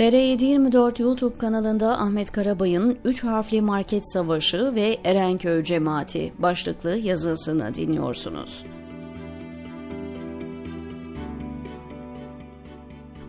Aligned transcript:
TR724 0.00 1.02
YouTube 1.02 1.38
kanalında 1.38 1.98
Ahmet 1.98 2.32
Karabay'ın 2.32 2.98
3 3.04 3.24
harfli 3.24 3.60
market 3.60 4.12
savaşı 4.12 4.74
ve 4.74 4.98
Erenköy 5.04 5.64
cemaati 5.64 6.32
başlıklı 6.38 6.96
yazısını 6.96 7.74
dinliyorsunuz. 7.74 8.64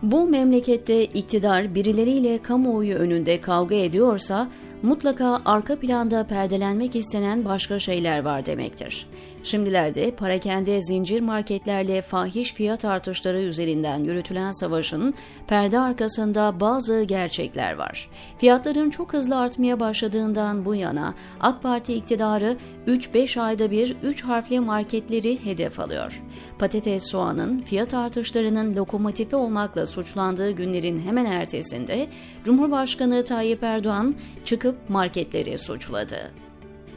Bu 0.02 0.26
memlekette 0.26 1.04
iktidar 1.04 1.74
birileriyle 1.74 2.42
kamuoyu 2.42 2.94
önünde 2.94 3.40
kavga 3.40 3.74
ediyorsa 3.74 4.48
mutlaka 4.82 5.42
arka 5.44 5.76
planda 5.76 6.26
perdelenmek 6.26 6.96
istenen 6.96 7.44
başka 7.44 7.78
şeyler 7.78 8.22
var 8.24 8.46
demektir. 8.46 9.06
Şimdilerde 9.42 10.10
parakende 10.10 10.82
zincir 10.82 11.20
marketlerle 11.20 12.02
fahiş 12.02 12.54
fiyat 12.54 12.84
artışları 12.84 13.40
üzerinden 13.40 14.04
yürütülen 14.04 14.52
savaşın 14.52 15.14
perde 15.46 15.78
arkasında 15.78 16.60
bazı 16.60 17.02
gerçekler 17.02 17.72
var. 17.72 18.10
Fiyatların 18.38 18.90
çok 18.90 19.12
hızlı 19.12 19.38
artmaya 19.38 19.80
başladığından 19.80 20.64
bu 20.64 20.74
yana 20.74 21.14
AK 21.40 21.62
Parti 21.62 21.94
iktidarı 21.94 22.56
3-5 22.86 23.40
ayda 23.40 23.70
bir 23.70 23.96
3 24.02 24.24
harfli 24.24 24.60
marketleri 24.60 25.44
hedef 25.44 25.80
alıyor. 25.80 26.22
Patates 26.58 27.10
soğanın 27.10 27.60
fiyat 27.60 27.94
artışlarının 27.94 28.76
lokomotifi 28.76 29.36
olmakla 29.36 29.86
suçlandığı 29.86 30.50
günlerin 30.50 30.98
hemen 30.98 31.26
ertesinde 31.26 32.08
Cumhurbaşkanı 32.44 33.24
Tayyip 33.24 33.62
Erdoğan 33.62 34.14
çıkıp 34.44 34.90
marketleri 34.90 35.58
suçladı. 35.58 36.41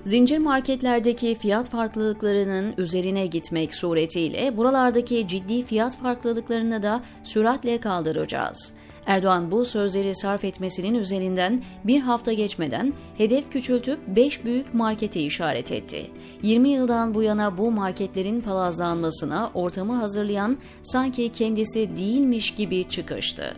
Zincir 0.06 0.38
marketlerdeki 0.38 1.36
fiyat 1.36 1.70
farklılıklarının 1.70 2.74
üzerine 2.78 3.26
gitmek 3.26 3.76
suretiyle 3.76 4.58
buralardaki 4.58 5.28
ciddi 5.28 5.64
fiyat 5.64 5.98
farklılıklarını 5.98 6.84
da 6.84 7.02
süratle 7.24 7.78
kaldıracağız. 7.78 8.74
Erdoğan 9.06 9.52
bu 9.52 9.66
sözleri 9.66 10.16
sarf 10.16 10.44
etmesinin 10.44 11.00
üzerinden 11.00 11.64
bir 11.84 12.00
hafta 12.02 12.34
geçmeden 12.34 12.94
hedef 13.18 13.52
küçültüp 13.52 14.00
5 14.08 14.46
büyük 14.46 14.74
marketi 14.74 15.22
işaret 15.22 15.72
etti. 15.72 16.12
20 16.42 16.70
yıldan 16.70 17.16
bu 17.16 17.24
yana 17.24 17.58
bu 17.58 17.72
marketlerin 17.72 18.42
palazlanmasına 18.42 19.52
ortamı 19.54 19.96
hazırlayan 19.96 20.58
sanki 20.84 21.30
kendisi 21.30 21.98
değilmiş 21.98 22.52
gibi 22.52 22.84
çıkıştı. 22.84 23.58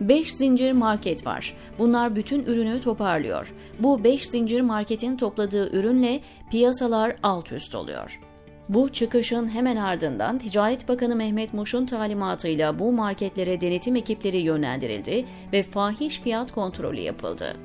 5 0.00 0.32
zincir 0.32 0.72
market 0.72 1.26
var. 1.26 1.56
Bunlar 1.78 2.16
bütün 2.16 2.44
ürünü 2.44 2.80
toparlıyor. 2.80 3.54
Bu 3.78 4.04
5 4.04 4.26
zincir 4.26 4.60
marketin 4.60 5.16
topladığı 5.16 5.76
ürünle 5.78 6.20
piyasalar 6.50 7.16
alt 7.22 7.52
üst 7.52 7.74
oluyor. 7.74 8.20
Bu 8.68 8.88
çıkışın 8.88 9.48
hemen 9.48 9.76
ardından 9.76 10.38
Ticaret 10.38 10.88
Bakanı 10.88 11.16
Mehmet 11.16 11.54
Muş'un 11.54 11.86
talimatıyla 11.86 12.78
bu 12.78 12.92
marketlere 12.92 13.60
denetim 13.60 13.96
ekipleri 13.96 14.36
yönlendirildi 14.36 15.24
ve 15.52 15.62
fahiş 15.62 16.20
fiyat 16.20 16.52
kontrolü 16.52 17.00
yapıldı. 17.00 17.56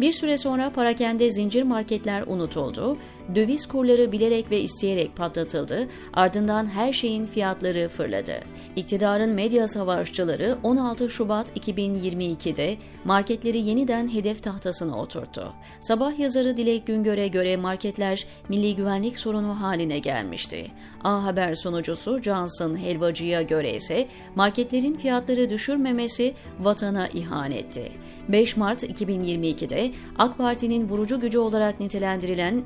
Bir 0.00 0.12
süre 0.12 0.38
sonra 0.38 0.70
parakende 0.70 1.30
zincir 1.30 1.62
marketler 1.62 2.24
unutuldu, 2.26 2.98
döviz 3.34 3.66
kurları 3.66 4.12
bilerek 4.12 4.50
ve 4.50 4.60
isteyerek 4.60 5.16
patlatıldı, 5.16 5.88
ardından 6.14 6.66
her 6.66 6.92
şeyin 6.92 7.24
fiyatları 7.26 7.88
fırladı. 7.88 8.34
İktidarın 8.76 9.30
medya 9.30 9.68
savaşçıları 9.68 10.58
16 10.62 11.08
Şubat 11.08 11.58
2022'de 11.58 12.76
marketleri 13.04 13.58
yeniden 13.58 14.14
hedef 14.14 14.42
tahtasına 14.42 15.00
oturttu. 15.00 15.52
Sabah 15.80 16.18
yazarı 16.18 16.56
Dilek 16.56 16.86
Güngör'e 16.86 17.28
göre 17.28 17.56
marketler 17.56 18.26
milli 18.48 18.76
güvenlik 18.76 19.20
sorunu 19.20 19.60
haline 19.60 19.98
gelmişti. 19.98 20.70
A 21.04 21.24
Haber 21.24 21.54
sunucusu 21.54 22.18
Johnson 22.22 22.76
Helvacı'ya 22.76 23.42
göre 23.42 23.74
ise 23.74 24.08
marketlerin 24.34 24.96
fiyatları 24.96 25.50
düşürmemesi 25.50 26.34
vatana 26.60 27.08
ihanetti. 27.08 27.92
5 28.28 28.56
Mart 28.56 28.82
2022'de 28.82 29.92
AK 30.18 30.38
Parti'nin 30.38 30.88
vurucu 30.88 31.20
gücü 31.20 31.38
olarak 31.38 31.80
nitelendirilen 31.80 32.62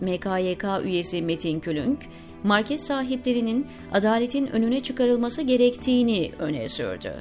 MKYK 0.54 0.84
üyesi 0.84 1.22
Metin 1.22 1.60
Külünk, 1.60 1.98
market 2.44 2.80
sahiplerinin 2.80 3.66
adaletin 3.92 4.46
önüne 4.46 4.80
çıkarılması 4.80 5.42
gerektiğini 5.42 6.30
öne 6.38 6.68
sürdü. 6.68 7.12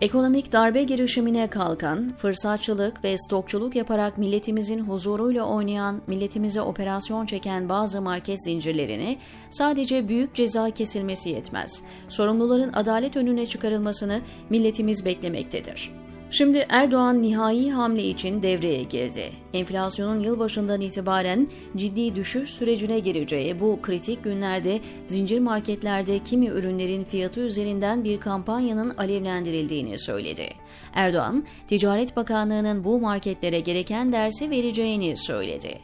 Ekonomik 0.00 0.52
darbe 0.52 0.82
girişimine 0.82 1.46
kalkan, 1.46 2.12
fırsatçılık 2.16 3.04
ve 3.04 3.18
stokçuluk 3.18 3.76
yaparak 3.76 4.18
milletimizin 4.18 4.78
huzuruyla 4.78 5.44
oynayan, 5.44 6.02
milletimize 6.06 6.60
operasyon 6.60 7.26
çeken 7.26 7.68
bazı 7.68 8.00
market 8.00 8.44
zincirlerini 8.44 9.18
sadece 9.50 10.08
büyük 10.08 10.34
ceza 10.34 10.70
kesilmesi 10.70 11.30
yetmez. 11.30 11.82
Sorumluların 12.08 12.72
adalet 12.72 13.16
önüne 13.16 13.46
çıkarılmasını 13.46 14.20
milletimiz 14.50 15.04
beklemektedir. 15.04 16.03
Şimdi 16.36 16.66
Erdoğan 16.68 17.22
nihai 17.22 17.70
hamle 17.70 18.04
için 18.04 18.42
devreye 18.42 18.82
girdi. 18.82 19.32
Enflasyonun 19.52 20.20
yılbaşından 20.20 20.80
itibaren 20.80 21.48
ciddi 21.76 22.14
düşüş 22.14 22.50
sürecine 22.50 22.98
gireceği 22.98 23.60
bu 23.60 23.78
kritik 23.82 24.24
günlerde 24.24 24.80
zincir 25.08 25.38
marketlerde 25.38 26.18
kimi 26.18 26.46
ürünlerin 26.46 27.04
fiyatı 27.04 27.40
üzerinden 27.40 28.04
bir 28.04 28.20
kampanyanın 28.20 28.90
alevlendirildiğini 28.90 29.98
söyledi. 29.98 30.48
Erdoğan, 30.94 31.44
Ticaret 31.68 32.16
Bakanlığı'nın 32.16 32.84
bu 32.84 33.00
marketlere 33.00 33.60
gereken 33.60 34.12
dersi 34.12 34.50
vereceğini 34.50 35.16
söyledi. 35.16 35.78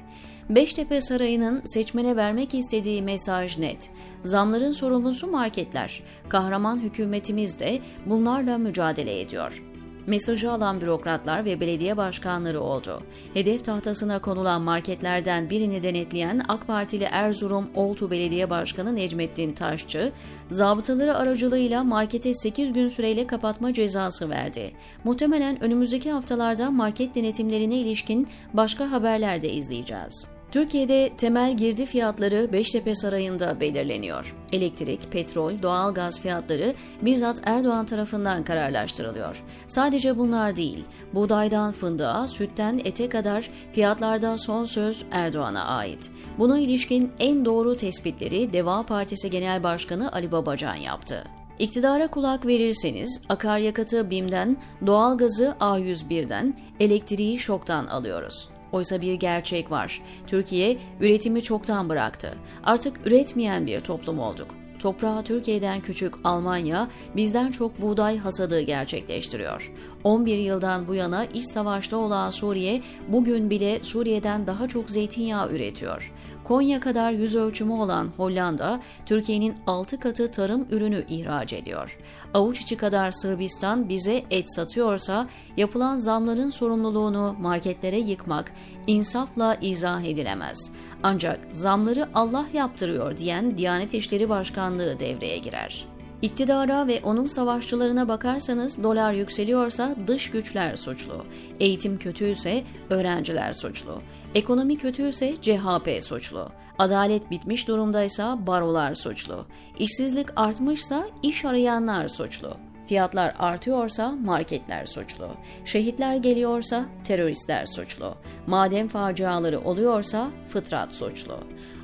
Beştepe 0.49 1.01
Sarayı'nın 1.01 1.63
seçmene 1.65 2.17
vermek 2.17 2.55
istediği 2.55 3.03
mesaj 3.03 3.59
net. 3.59 3.91
Zamların 4.23 4.73
sorumlusu 4.73 5.27
marketler. 5.27 6.03
Kahraman 6.29 6.79
hükümetimiz 6.79 7.61
de 7.61 7.79
bunlarla 8.07 8.59
mücadele 8.59 9.21
ediyor. 9.21 9.70
Mesajı 10.07 10.53
alan 10.53 10.81
bürokratlar 10.81 11.45
ve 11.45 11.61
belediye 11.61 11.97
başkanları 11.97 12.61
oldu. 12.61 13.03
Hedef 13.35 13.65
tahtasına 13.65 14.19
konulan 14.19 14.63
marketlerden 14.63 15.51
birini 15.51 15.83
denetleyen 15.83 16.43
AK 16.49 16.67
Partili 16.67 17.05
Erzurum 17.05 17.71
Oltu 17.75 18.11
Belediye 18.11 18.51
Başkanı 18.51 18.97
Necmettin 18.97 19.53
Taşçı, 19.53 20.13
zabıtaları 20.51 21.17
aracılığıyla 21.17 21.85
markete 21.85 22.35
8 22.35 22.73
gün 22.73 22.89
süreyle 22.89 23.27
kapatma 23.27 23.73
cezası 23.73 24.31
verdi. 24.31 24.73
Muhtemelen 25.05 25.65
önümüzdeki 25.65 26.11
haftalarda 26.11 26.71
market 26.71 27.15
denetimlerine 27.15 27.77
ilişkin 27.77 28.29
başka 28.55 28.91
haberler 28.91 29.43
de 29.43 29.53
izleyeceğiz. 29.53 30.40
Türkiye'de 30.51 31.11
temel 31.19 31.57
girdi 31.57 31.87
fiyatları 31.87 32.53
Beştepe 32.53 32.95
Sarayı'nda 32.95 33.61
belirleniyor. 33.61 34.35
Elektrik, 34.53 35.13
petrol, 35.13 35.63
doğal 35.63 35.95
gaz 35.95 36.21
fiyatları 36.21 36.75
bizzat 37.03 37.41
Erdoğan 37.45 37.87
tarafından 37.87 38.45
kararlaştırılıyor. 38.45 39.43
Sadece 39.69 40.19
bunlar 40.19 40.57
değil, 40.57 40.85
buğdaydan 41.15 41.73
fındığa, 41.73 42.29
sütten 42.29 42.81
ete 42.85 43.09
kadar 43.09 43.51
fiyatlarda 43.73 44.39
son 44.39 44.65
söz 44.65 45.05
Erdoğan'a 45.11 45.65
ait. 45.65 46.11
Buna 46.39 46.59
ilişkin 46.59 47.13
en 47.19 47.45
doğru 47.45 47.77
tespitleri 47.77 48.53
Deva 48.53 48.87
Partisi 48.87 49.31
Genel 49.31 49.63
Başkanı 49.63 50.13
Ali 50.13 50.33
Babacan 50.33 50.77
yaptı. 50.77 51.25
İktidara 51.59 52.07
kulak 52.07 52.47
verirseniz 52.47 53.23
akaryakıtı 53.29 54.11
BİM'den, 54.11 54.57
doğalgazı 54.87 55.57
A101'den, 55.61 56.55
elektriği 56.81 57.39
şoktan 57.39 57.87
alıyoruz. 57.87 58.50
Oysa 58.73 59.01
bir 59.01 59.15
gerçek 59.15 59.71
var. 59.71 60.03
Türkiye 60.27 60.79
üretimi 61.01 61.43
çoktan 61.43 61.89
bıraktı. 61.89 62.35
Artık 62.65 63.07
üretmeyen 63.07 63.67
bir 63.67 63.81
toplum 63.81 64.19
olduk. 64.19 64.61
Toprağı 64.81 65.25
Türkiye'den 65.25 65.81
küçük 65.81 66.15
Almanya 66.25 66.89
bizden 67.17 67.51
çok 67.51 67.83
buğday 67.83 68.19
hasadı 68.19 68.61
gerçekleştiriyor. 68.61 69.73
11 70.05 70.39
yıldan 70.39 70.89
bu 70.89 70.95
yana 70.95 71.25
iç 71.25 71.45
savaşta 71.45 71.97
olan 71.97 72.31
Suriye 72.31 72.83
bugün 73.09 73.51
bile 73.51 73.81
Suriye'den 73.83 74.47
daha 74.47 74.69
çok 74.69 74.91
zeytinyağı 74.91 75.53
üretiyor. 75.53 76.13
Konya 76.51 76.81
kadar 76.81 77.13
yüz 77.13 77.35
ölçümü 77.35 77.73
olan 77.73 78.11
Hollanda, 78.17 78.81
Türkiye'nin 79.07 79.55
6 79.67 80.01
katı 80.01 80.31
tarım 80.31 80.67
ürünü 80.71 81.05
ihraç 81.09 81.53
ediyor. 81.53 81.99
Avuç 82.35 82.61
içi 82.61 82.77
kadar 82.77 83.11
Sırbistan 83.11 83.89
bize 83.89 84.23
et 84.31 84.55
satıyorsa 84.55 85.29
yapılan 85.57 85.97
zamların 85.97 86.51
sorumluluğunu 86.51 87.37
marketlere 87.41 87.99
yıkmak 87.99 88.53
insafla 88.87 89.57
izah 89.61 90.03
edilemez. 90.03 90.73
Ancak 91.03 91.41
zamları 91.53 92.09
Allah 92.15 92.47
yaptırıyor 92.53 93.17
diyen 93.17 93.59
Diyanet 93.59 93.95
İşleri 93.95 94.29
Başkanlığı 94.29 95.01
devreye 95.01 95.39
girer. 95.39 95.87
İktidara 96.23 96.87
ve 96.87 97.01
onun 97.05 97.27
savaşçılarına 97.27 98.09
bakarsanız 98.09 98.83
dolar 98.83 99.13
yükseliyorsa 99.13 99.97
dış 100.07 100.31
güçler 100.31 100.77
suçlu, 100.77 101.25
eğitim 101.61 101.99
kötüyse 101.99 102.65
öğrenciler 102.91 103.53
suçlu, 103.53 104.03
ekonomi 104.35 104.79
kötüyse 104.79 105.37
CHP 105.43 106.05
suçlu, 106.05 106.49
adalet 106.79 107.31
bitmiş 107.31 107.69
durumdaysa 107.69 108.47
barolar 108.47 108.95
suçlu, 108.95 109.47
işsizlik 109.79 110.29
artmışsa 110.37 111.07
iş 111.23 111.45
arayanlar 111.45 112.09
suçlu, 112.09 112.57
Fiyatlar 112.91 113.35
artıyorsa 113.39 114.13
marketler 114.25 114.87
suçlu. 114.87 115.29
Şehitler 115.65 116.17
geliyorsa 116.17 116.85
teröristler 117.05 117.67
suçlu. 117.67 118.15
Maden 118.47 118.89
faciaları 118.89 119.61
oluyorsa 119.61 120.31
fıtrat 120.49 120.93
suçlu. 120.93 121.39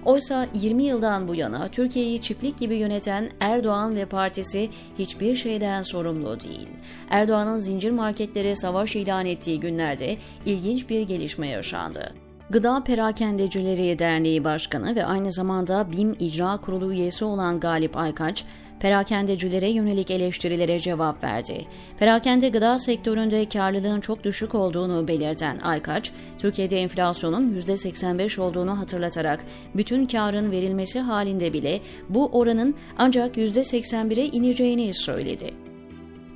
Oysa 0.04 0.46
20 0.54 0.82
yıldan 0.82 1.28
bu 1.28 1.34
yana 1.34 1.68
Türkiye'yi 1.68 2.20
çiftlik 2.20 2.58
gibi 2.58 2.74
yöneten 2.74 3.30
Erdoğan 3.40 3.96
ve 3.96 4.04
partisi 4.04 4.70
hiçbir 4.98 5.34
şeyden 5.34 5.82
sorumlu 5.82 6.40
değil. 6.40 6.68
Erdoğan'ın 7.10 7.58
zincir 7.58 7.90
marketlere 7.90 8.56
savaş 8.56 8.96
ilan 8.96 9.26
ettiği 9.26 9.60
günlerde 9.60 10.16
ilginç 10.46 10.88
bir 10.90 11.02
gelişme 11.02 11.48
yaşandı. 11.48 12.14
Gıda 12.50 12.84
Perakendecileri 12.84 13.98
Derneği 13.98 14.44
Başkanı 14.44 14.96
ve 14.96 15.04
aynı 15.04 15.32
zamanda 15.32 15.92
BİM 15.92 16.16
İcra 16.20 16.56
Kurulu 16.56 16.92
üyesi 16.92 17.24
olan 17.24 17.60
Galip 17.60 17.96
Aykaç, 17.96 18.44
perakendecilere 18.80 19.68
yönelik 19.68 20.10
eleştirilere 20.10 20.78
cevap 20.78 21.24
verdi. 21.24 21.66
Perakende 21.98 22.48
gıda 22.48 22.78
sektöründe 22.78 23.48
karlılığın 23.48 24.00
çok 24.00 24.24
düşük 24.24 24.54
olduğunu 24.54 25.08
belirten 25.08 25.58
Aykaç, 25.58 26.12
Türkiye'de 26.38 26.80
enflasyonun 26.80 27.60
%85 27.60 28.40
olduğunu 28.40 28.78
hatırlatarak 28.78 29.44
bütün 29.74 30.06
karın 30.06 30.50
verilmesi 30.50 31.00
halinde 31.00 31.52
bile 31.52 31.80
bu 32.08 32.26
oranın 32.26 32.74
ancak 32.98 33.36
%81'e 33.36 34.24
ineceğini 34.24 34.94
söyledi. 34.94 35.65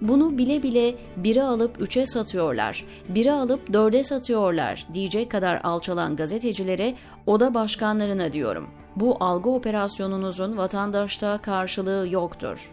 Bunu 0.00 0.38
bile 0.38 0.62
bile 0.62 0.94
biri 1.16 1.42
alıp 1.42 1.80
üçe 1.80 2.06
satıyorlar, 2.06 2.84
biri 3.08 3.32
alıp 3.32 3.72
dörde 3.72 4.04
satıyorlar 4.04 4.86
diyecek 4.94 5.30
kadar 5.30 5.60
alçalan 5.64 6.16
gazetecilere, 6.16 6.94
oda 7.26 7.54
başkanlarına 7.54 8.32
diyorum. 8.32 8.70
Bu 8.96 9.16
algı 9.20 9.50
operasyonunuzun 9.50 10.56
vatandaşta 10.56 11.38
karşılığı 11.38 12.08
yoktur. 12.10 12.70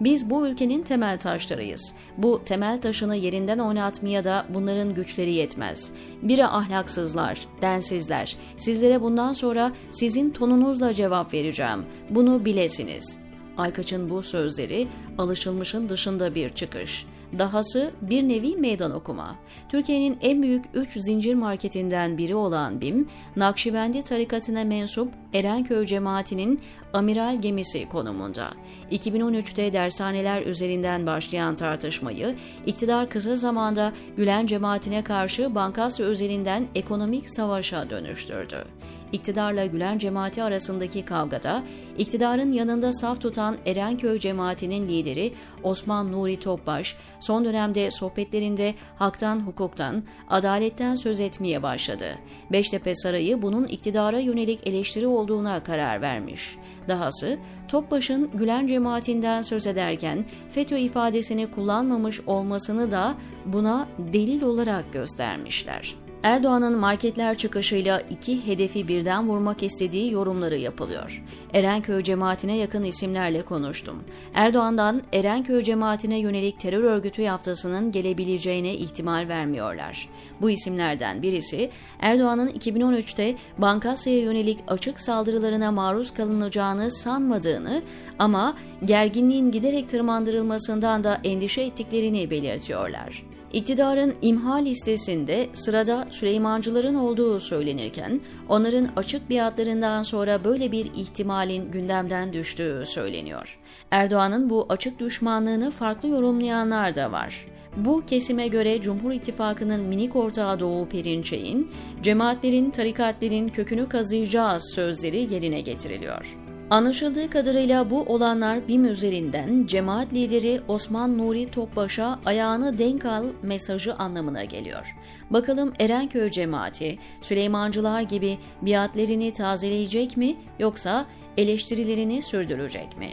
Biz 0.00 0.30
bu 0.30 0.46
ülkenin 0.46 0.82
temel 0.82 1.18
taşlarıyız. 1.18 1.94
Bu 2.16 2.44
temel 2.44 2.80
taşını 2.80 3.16
yerinden 3.16 3.58
oynatmaya 3.58 4.24
da 4.24 4.46
bunların 4.48 4.94
güçleri 4.94 5.32
yetmez. 5.32 5.92
Biri 6.22 6.46
ahlaksızlar, 6.46 7.46
densizler. 7.62 8.36
Sizlere 8.56 9.02
bundan 9.02 9.32
sonra 9.32 9.72
sizin 9.90 10.30
tonunuzla 10.30 10.94
cevap 10.94 11.34
vereceğim. 11.34 11.84
Bunu 12.10 12.44
bilesiniz.'' 12.44 13.27
Aykaç'ın 13.58 14.10
bu 14.10 14.22
sözleri 14.22 14.88
alışılmışın 15.18 15.88
dışında 15.88 16.34
bir 16.34 16.48
çıkış. 16.48 17.06
Dahası 17.38 17.90
bir 18.02 18.28
nevi 18.28 18.56
meydan 18.56 18.90
okuma. 18.90 19.36
Türkiye'nin 19.68 20.18
en 20.20 20.42
büyük 20.42 20.64
3 20.74 20.92
zincir 20.92 21.34
marketinden 21.34 22.18
biri 22.18 22.34
olan 22.34 22.80
BİM, 22.80 23.08
Nakşibendi 23.36 24.02
tarikatına 24.02 24.64
mensup 24.64 25.12
Erenköy 25.34 25.86
cemaatinin 25.86 26.60
amiral 26.92 27.40
gemisi 27.40 27.88
konumunda. 27.88 28.50
2013'te 28.92 29.72
dershaneler 29.72 30.42
üzerinden 30.42 31.06
başlayan 31.06 31.54
tartışmayı, 31.54 32.34
iktidar 32.66 33.10
kısa 33.10 33.36
zamanda 33.36 33.92
Gülen 34.16 34.46
cemaatine 34.46 35.04
karşı 35.04 35.54
Bankasya 35.54 36.06
üzerinden 36.06 36.66
ekonomik 36.74 37.30
savaşa 37.30 37.90
dönüştürdü 37.90 38.64
iktidarla 39.12 39.66
Gülen 39.66 39.98
cemaati 39.98 40.42
arasındaki 40.42 41.04
kavgada 41.04 41.62
iktidarın 41.98 42.52
yanında 42.52 42.92
saf 42.92 43.20
tutan 43.20 43.56
Erenköy 43.66 44.18
cemaatinin 44.18 44.88
lideri 44.88 45.32
Osman 45.62 46.12
Nuri 46.12 46.40
Topbaş 46.40 46.96
son 47.20 47.44
dönemde 47.44 47.90
sohbetlerinde 47.90 48.74
haktan, 48.96 49.40
hukuktan, 49.40 50.02
adaletten 50.28 50.94
söz 50.94 51.20
etmeye 51.20 51.62
başladı. 51.62 52.06
Beştepe 52.52 52.94
Sarayı 52.94 53.42
bunun 53.42 53.64
iktidara 53.64 54.18
yönelik 54.18 54.66
eleştiri 54.66 55.06
olduğuna 55.06 55.62
karar 55.64 56.00
vermiş. 56.00 56.56
Dahası 56.88 57.38
Topbaş'ın 57.68 58.30
Gülen 58.34 58.66
cemaatinden 58.66 59.42
söz 59.42 59.66
ederken 59.66 60.24
FETÖ 60.50 60.76
ifadesini 60.76 61.50
kullanmamış 61.50 62.20
olmasını 62.20 62.90
da 62.90 63.14
buna 63.46 63.88
delil 63.98 64.42
olarak 64.42 64.92
göstermişler. 64.92 66.07
Erdoğan'ın 66.28 66.78
marketler 66.78 67.36
çıkışıyla 67.36 68.00
iki 68.10 68.46
hedefi 68.46 68.88
birden 68.88 69.28
vurmak 69.28 69.62
istediği 69.62 70.12
yorumları 70.12 70.56
yapılıyor. 70.56 71.24
Erenköy 71.54 72.02
cemaatine 72.02 72.56
yakın 72.56 72.82
isimlerle 72.82 73.42
konuştum. 73.42 74.04
Erdoğan'dan 74.34 75.02
Erenköy 75.12 75.62
cemaatine 75.62 76.18
yönelik 76.18 76.60
terör 76.60 76.84
örgütü 76.84 77.22
yaftasının 77.22 77.92
gelebileceğine 77.92 78.74
ihtimal 78.74 79.28
vermiyorlar. 79.28 80.08
Bu 80.40 80.50
isimlerden 80.50 81.22
birisi 81.22 81.70
Erdoğan'ın 82.00 82.48
2013'te 82.48 83.36
Bankasya'ya 83.58 84.20
yönelik 84.20 84.58
açık 84.66 85.00
saldırılarına 85.00 85.72
maruz 85.72 86.14
kalınacağını 86.14 86.90
sanmadığını 86.90 87.82
ama 88.18 88.56
gerginliğin 88.84 89.50
giderek 89.50 89.90
tırmandırılmasından 89.90 91.04
da 91.04 91.20
endişe 91.24 91.62
ettiklerini 91.62 92.30
belirtiyorlar. 92.30 93.37
İktidarın 93.52 94.14
imha 94.22 94.54
listesinde 94.54 95.48
sırada 95.52 96.06
Süleymancıların 96.10 96.94
olduğu 96.94 97.40
söylenirken 97.40 98.20
onların 98.48 98.88
açık 98.96 99.30
biatlarından 99.30 100.02
sonra 100.02 100.44
böyle 100.44 100.72
bir 100.72 100.84
ihtimalin 100.84 101.70
gündemden 101.70 102.32
düştüğü 102.32 102.84
söyleniyor. 102.86 103.58
Erdoğan'ın 103.90 104.50
bu 104.50 104.66
açık 104.68 104.98
düşmanlığını 104.98 105.70
farklı 105.70 106.08
yorumlayanlar 106.08 106.94
da 106.94 107.12
var. 107.12 107.46
Bu 107.76 108.06
kesime 108.06 108.48
göre 108.48 108.80
Cumhur 108.80 109.12
İttifakı'nın 109.12 109.80
minik 109.80 110.16
ortağı 110.16 110.60
Doğu 110.60 110.88
Perinçek'in, 110.88 111.70
cemaatlerin, 112.02 112.70
tarikatlerin 112.70 113.48
kökünü 113.48 113.88
kazıyacağız 113.88 114.72
sözleri 114.74 115.34
yerine 115.34 115.60
getiriliyor. 115.60 116.47
Anlaşıldığı 116.70 117.30
kadarıyla 117.30 117.90
bu 117.90 118.02
olanlar 118.02 118.68
BİM 118.68 118.84
üzerinden 118.84 119.66
cemaat 119.66 120.12
lideri 120.12 120.60
Osman 120.68 121.18
Nuri 121.18 121.50
Topbaş'a 121.50 122.18
ayağını 122.26 122.78
denk 122.78 123.04
al 123.04 123.24
mesajı 123.42 123.94
anlamına 123.94 124.44
geliyor. 124.44 124.96
Bakalım 125.30 125.72
Erenköy 125.80 126.30
cemaati 126.30 126.98
Süleymancılar 127.20 128.02
gibi 128.02 128.38
biatlerini 128.62 129.32
tazeleyecek 129.32 130.16
mi 130.16 130.36
yoksa 130.58 131.06
eleştirilerini 131.36 132.22
sürdürecek 132.22 132.98
mi? 132.98 133.10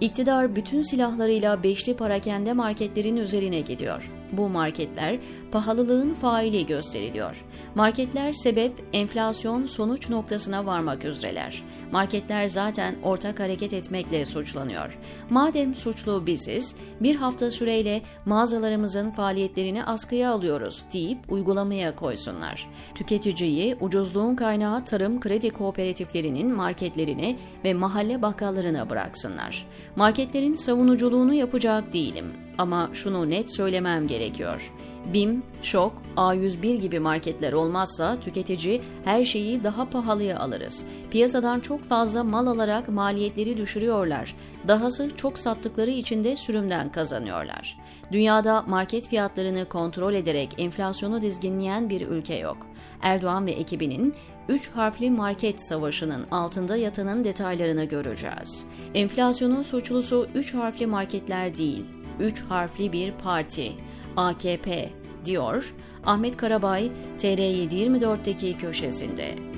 İktidar 0.00 0.56
bütün 0.56 0.82
silahlarıyla 0.82 1.62
beşli 1.62 1.96
parakende 1.96 2.52
marketlerin 2.52 3.16
üzerine 3.16 3.60
gidiyor. 3.60 4.19
Bu 4.32 4.48
marketler 4.48 5.18
pahalılığın 5.52 6.14
faili 6.14 6.66
gösteriliyor. 6.66 7.44
Marketler 7.74 8.32
sebep 8.32 8.72
enflasyon 8.92 9.66
sonuç 9.66 10.08
noktasına 10.08 10.66
varmak 10.66 11.04
üzereler. 11.04 11.62
Marketler 11.92 12.48
zaten 12.48 12.94
ortak 13.02 13.40
hareket 13.40 13.72
etmekle 13.72 14.26
suçlanıyor. 14.26 14.98
Madem 15.30 15.74
suçlu 15.74 16.26
biziz, 16.26 16.76
bir 17.00 17.16
hafta 17.16 17.50
süreyle 17.50 18.02
mağazalarımızın 18.26 19.10
faaliyetlerini 19.10 19.84
askıya 19.84 20.30
alıyoruz 20.30 20.84
deyip 20.92 21.18
uygulamaya 21.32 21.96
koysunlar. 21.96 22.68
Tüketiciyi 22.94 23.76
ucuzluğun 23.80 24.36
kaynağı 24.36 24.84
tarım 24.84 25.20
kredi 25.20 25.50
kooperatiflerinin 25.50 26.54
marketlerine 26.54 27.36
ve 27.64 27.74
mahalle 27.74 28.22
bakkallarına 28.22 28.90
bıraksınlar. 28.90 29.66
Marketlerin 29.96 30.54
savunuculuğunu 30.54 31.34
yapacak 31.34 31.92
değilim 31.92 32.32
ama 32.60 32.90
şunu 32.92 33.30
net 33.30 33.56
söylemem 33.56 34.06
gerekiyor. 34.06 34.72
BİM, 35.14 35.42
Şok, 35.62 35.92
A101 36.16 36.76
gibi 36.76 37.00
marketler 37.00 37.52
olmazsa 37.52 38.20
tüketici 38.20 38.80
her 39.04 39.24
şeyi 39.24 39.64
daha 39.64 39.90
pahalıya 39.90 40.38
alırız. 40.38 40.84
Piyasadan 41.10 41.60
çok 41.60 41.82
fazla 41.82 42.24
mal 42.24 42.46
alarak 42.46 42.88
maliyetleri 42.88 43.56
düşürüyorlar. 43.56 44.36
Dahası 44.68 45.16
çok 45.16 45.38
sattıkları 45.38 45.90
için 45.90 46.24
de 46.24 46.36
sürümden 46.36 46.92
kazanıyorlar. 46.92 47.78
Dünyada 48.12 48.62
market 48.62 49.08
fiyatlarını 49.08 49.64
kontrol 49.64 50.14
ederek 50.14 50.54
enflasyonu 50.58 51.22
dizginleyen 51.22 51.90
bir 51.90 52.08
ülke 52.08 52.34
yok. 52.34 52.66
Erdoğan 53.02 53.46
ve 53.46 53.50
ekibinin 53.50 54.14
3 54.48 54.70
harfli 54.70 55.10
market 55.10 55.62
savaşının 55.62 56.26
altında 56.30 56.76
yatanın 56.76 57.24
detaylarını 57.24 57.84
göreceğiz. 57.84 58.66
Enflasyonun 58.94 59.62
suçlusu 59.62 60.28
3 60.34 60.54
harfli 60.54 60.86
marketler 60.86 61.56
değil, 61.56 61.84
3 62.20 62.42
harfli 62.42 62.92
bir 62.92 63.12
parti, 63.12 63.72
AKP, 64.16 64.90
diyor 65.24 65.74
Ahmet 66.04 66.36
Karabay 66.36 66.90
TR724'deki 67.18 68.58
köşesinde. 68.58 69.49